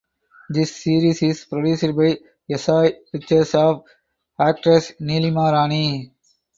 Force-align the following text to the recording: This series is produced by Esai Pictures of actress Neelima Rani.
This 0.49 0.75
series 0.83 1.21
is 1.21 1.45
produced 1.45 1.83
by 1.95 2.17
Esai 2.51 2.95
Pictures 3.11 3.53
of 3.53 3.83
actress 4.39 4.93
Neelima 4.99 5.51
Rani. 5.51 6.11